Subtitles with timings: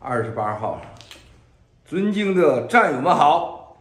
[0.00, 0.80] 二十八号，
[1.84, 3.76] 尊敬的战友们好，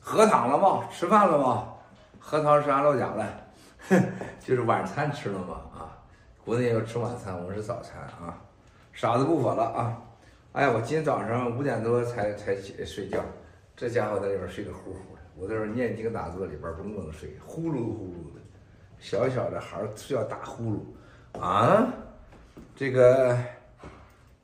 [0.00, 0.88] 喝汤了吗？
[0.90, 1.68] 吃饭了吗？
[2.18, 4.02] 喝汤是俺老家的，
[4.42, 5.60] 就是晚餐吃了吗？
[5.72, 5.86] 啊，
[6.44, 8.36] 国内要吃晚餐，我们是早餐啊。
[8.92, 10.02] 傻子不说了啊！
[10.52, 13.20] 哎，我今天早上五点多才才起睡觉，
[13.76, 18.40] 这家伙在里边睡得呼呼的，我在这念经打坐里边甭甭睡，呼噜呼噜的，
[18.98, 21.86] 小小的孩睡觉打呼噜啊，
[22.74, 23.38] 这个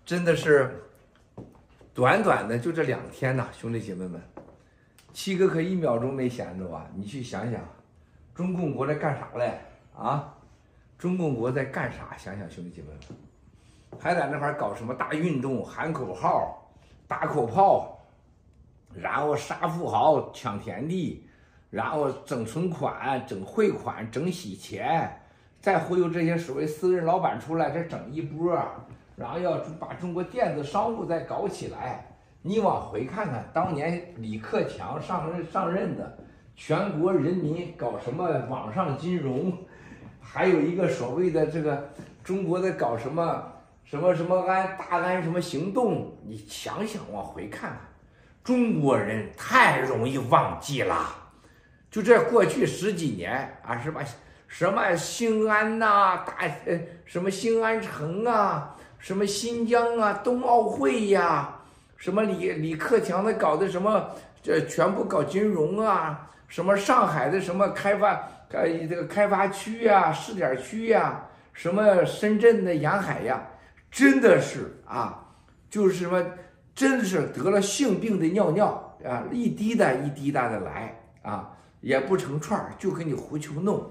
[0.06, 0.84] 真的是。
[1.98, 4.22] 短短的就这两天呐，兄弟姐妹们，
[5.12, 6.86] 七哥可一秒钟没闲着啊！
[6.94, 7.60] 你去想想，
[8.32, 9.58] 中共国在干啥嘞？
[9.96, 10.32] 啊，
[10.96, 12.16] 中共国在干啥？
[12.16, 13.00] 想想兄弟姐妹们，
[13.98, 16.70] 还在那块搞什么大运动，喊口号，
[17.08, 17.98] 打口炮，
[18.94, 21.26] 然后杀富豪，抢田地，
[21.68, 25.20] 然后整存款，整汇款，整洗钱，
[25.60, 28.56] 再忽悠这些所谓私人老板出来，再整一波。
[29.18, 32.06] 然后要把中国电子商务再搞起来，
[32.40, 36.18] 你往回看看，当年李克强上任上任的，
[36.54, 39.52] 全国人民搞什么网上金融，
[40.20, 41.90] 还有一个所谓的这个
[42.22, 43.44] 中国在搞什么
[43.82, 47.78] 什么什么安大安什么行动，你想想往回看看，
[48.44, 50.94] 中国人太容易忘记了，
[51.90, 54.00] 就这过去十几年啊，是吧？
[54.46, 56.34] 什么兴安呐、大
[56.66, 58.76] 呃什么兴安城啊。
[58.98, 61.56] 什么新疆啊，冬奥会呀，
[61.96, 64.10] 什么李李克强的搞的什么，
[64.42, 73.40] 这全部搞金融啊，什么上海的什么开发，呃，这个开发区呀、试点区呀，什么深圳的沿海呀，
[73.90, 75.24] 真的是啊，
[75.70, 76.22] 就是什么，
[76.74, 83.88] 真的是得了性病的尿尿啊，一滴答一滴答的来啊，也不成串，就给你胡球弄，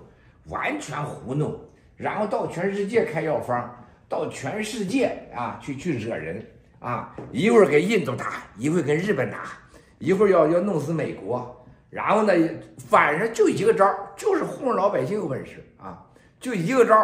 [0.50, 1.58] 完全胡弄，
[1.96, 3.74] 然后到全世界开药方。
[4.10, 6.46] 到全世界啊去去惹人
[6.80, 9.54] 啊，一会儿给印度打，一会儿跟日本打，
[10.00, 12.34] 一会儿要要弄死美国，然后呢，
[12.78, 13.86] 反正就一个招，
[14.16, 16.06] 就是糊弄老百姓有本事啊，
[16.40, 16.96] 就一个招，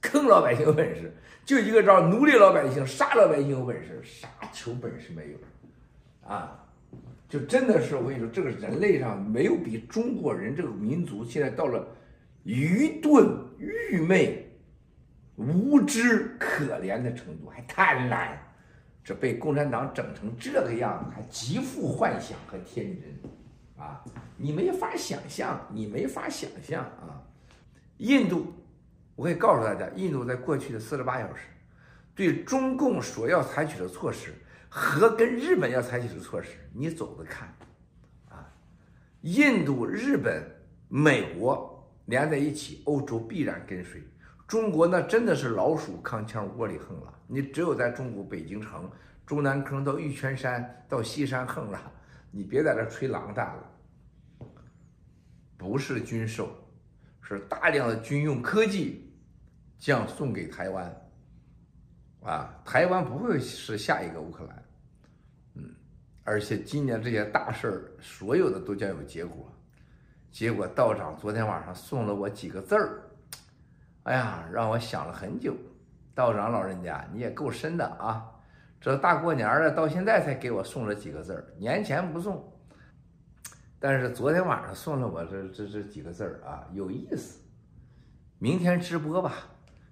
[0.00, 1.12] 坑老百姓有本事，
[1.44, 6.56] 就一个招，奴隶老百姓，杀老百姓有本事，啥球本事没有啊？
[7.28, 11.84] 就真的是我跟你说，这个人类上没有比中国人这个民族现在到了
[12.44, 13.26] 愚钝
[13.58, 14.45] 愚昧。
[15.36, 18.36] 无知可怜的程度，还贪婪，
[19.04, 24.02] 这被共产党整成这个样子，还极富幻想和天真，啊，
[24.36, 27.22] 你没法想象，你没法想象啊！
[27.98, 28.52] 印度，
[29.14, 31.42] 我可以告诉大家，印度在过去的四十八小时，
[32.14, 34.32] 对中共所要采取的措施
[34.68, 37.54] 和跟日本要采取的措施，你走着看，
[38.30, 38.48] 啊，
[39.20, 40.42] 印度、日本、
[40.88, 44.02] 美国连在一起，欧洲必然跟随。
[44.46, 48.88] 中国那真的是老鼠扛枪窝里横了，你只有在中国北京城、
[49.26, 51.92] 中南坑到玉泉山到西山横了，
[52.30, 54.48] 你别在这吹狼蛋了。
[55.56, 56.50] 不是军售，
[57.22, 59.12] 是大量的军用科技
[59.78, 60.96] 将送给台湾。
[62.22, 64.64] 啊，台湾不会是下一个乌克兰。
[65.54, 65.74] 嗯，
[66.22, 69.52] 而且今年这些大事儿，所有的都将有结果。
[70.30, 73.02] 结果道长昨天晚上送了我几个字儿。
[74.06, 75.52] 哎呀，让我想了很久，
[76.14, 78.24] 道长老人家你也够深的啊！
[78.80, 82.52] 这大过年了，到现在才给我送了几个字儿，年前不送，
[83.80, 87.40] 但是昨天晚上送了我这这这几个字儿啊，有意思。
[88.38, 89.32] 明天直播吧，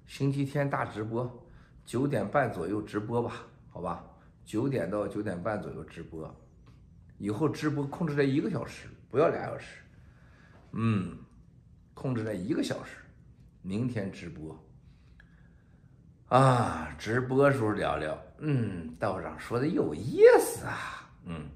[0.06, 1.44] 星期天大直播，
[1.84, 3.32] 九点半左右直播吧，
[3.72, 4.04] 好吧？
[4.44, 6.32] 九点到九点半左右直播，
[7.18, 9.80] 以后直播控制在一个小时，不要俩小时，
[10.70, 11.18] 嗯，
[11.94, 12.98] 控制在一个小时。
[13.66, 14.62] 明天直播
[16.28, 18.14] 啊，直播时候聊聊。
[18.40, 21.10] 嗯，道长说的有意思啊。
[21.24, 21.48] 嗯，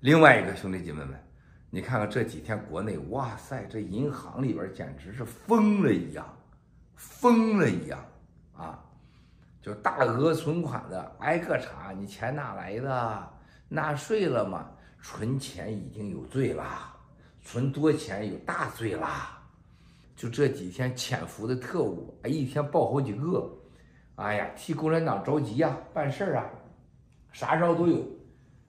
[0.00, 1.14] 另外一个兄弟姐妹们，
[1.68, 6.26] 你看看这几天国内，哇塞，这银行里边简直是疯了一样，
[6.94, 8.02] 疯了一样
[8.56, 8.82] 啊！
[9.60, 13.32] 就大额存款的挨个查，你钱哪来的？
[13.68, 14.70] 纳税了吗？
[15.02, 16.96] 存钱已经有罪了，
[17.42, 19.35] 存多钱有大罪了。
[20.16, 23.54] 就这几天潜伏的特务，哎，一天报好几个，
[24.14, 26.50] 哎呀，替共产党着急呀，办事儿啊，
[27.32, 28.02] 啥招都有，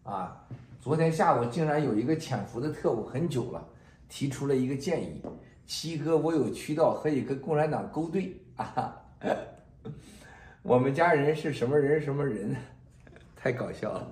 [0.04, 0.46] 啊，
[0.82, 3.66] 昨天下午竟然有一个潜伏的特务很久了，
[4.10, 5.22] 提出了一个建议，
[5.66, 9.02] 七哥，我有渠道可以跟共产党勾兑啊，
[10.64, 12.54] 我们家人是什么人什么人，
[13.38, 14.06] 太搞笑了，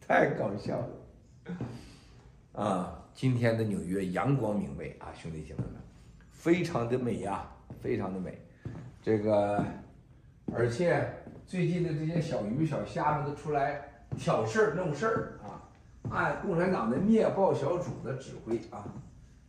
[0.00, 5.74] 太搞笑了，啊，今天的纽约阳光明媚啊，兄弟姐妹们。
[6.44, 7.50] 非常的美呀，
[7.80, 8.38] 非常的美。
[9.00, 9.64] 这个
[10.52, 11.08] 而且
[11.46, 13.80] 最近的这些小鱼小虾们都出来
[14.14, 15.64] 挑事儿弄事儿啊，
[16.10, 18.84] 按共产党的灭暴小组的指挥啊，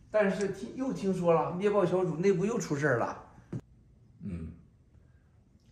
[0.10, 3.24] 但是听又听说了灭暴小组内部又出事儿了，
[4.24, 4.54] 嗯，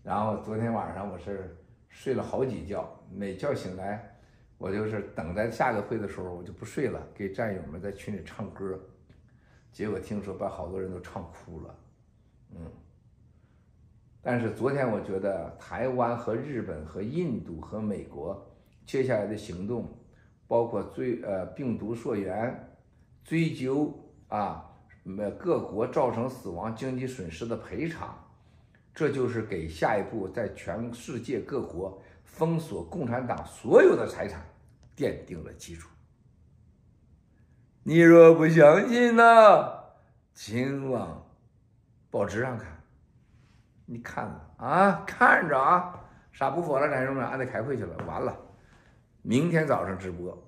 [0.04, 1.56] 然后昨天晚上我是
[1.88, 4.14] 睡了好几觉，每觉醒来，
[4.58, 8.78] 我就是等待下个会的时候，我就不睡了，给战友们在群里唱歌，
[9.74, 11.76] 结果听说把好多人都唱哭了，
[12.52, 12.60] 嗯。
[14.22, 18.50] 但是昨天我觉得台湾和日本和印度和美国
[18.86, 19.92] 接下来的行动，
[20.48, 22.78] 包括追呃病毒溯源、
[23.24, 23.94] 追究
[24.30, 24.64] 啊
[25.04, 28.18] 每各国造成死亡经济损失的赔偿，
[28.94, 34.46] 这就是给下一步在全世界各国封锁共产党所有的财产
[34.96, 35.90] 奠定了基础。
[37.86, 39.74] 你若不相信呢，
[40.34, 41.26] 请往
[42.10, 42.68] 报纸上看。
[43.86, 46.00] 你看着啊，看着啊，
[46.32, 48.34] 啥不说了，战友们，俺得开会去了，完了，
[49.22, 50.42] 明天早上直播。